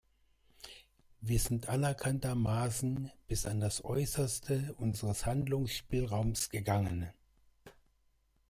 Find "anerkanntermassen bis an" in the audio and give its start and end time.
1.69-3.59